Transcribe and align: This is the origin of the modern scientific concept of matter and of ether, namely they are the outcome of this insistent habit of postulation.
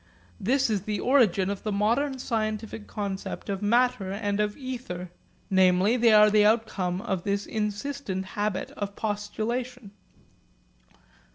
This 0.39 0.71
is 0.71 0.81
the 0.81 0.99
origin 0.99 1.51
of 1.51 1.61
the 1.61 1.71
modern 1.71 2.17
scientific 2.17 2.87
concept 2.87 3.49
of 3.49 3.61
matter 3.61 4.11
and 4.11 4.39
of 4.39 4.57
ether, 4.57 5.11
namely 5.51 5.95
they 5.95 6.11
are 6.11 6.31
the 6.31 6.43
outcome 6.43 7.01
of 7.01 7.21
this 7.23 7.45
insistent 7.45 8.25
habit 8.33 8.71
of 8.71 8.95
postulation. 8.95 9.91